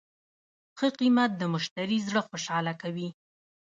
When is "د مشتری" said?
1.37-1.97